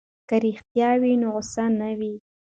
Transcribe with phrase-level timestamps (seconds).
[0.29, 2.13] که رښتیا وي نو غوسه نه وي.